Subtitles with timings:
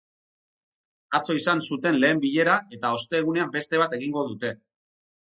[1.19, 4.57] Atzo izan zuten lehen bilera, eta ostegunean beste bat egingo dute.